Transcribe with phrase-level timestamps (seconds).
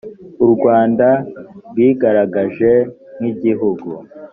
[0.45, 1.07] u rwanda
[1.69, 2.71] rwigaragaje
[3.17, 3.89] nk igihugu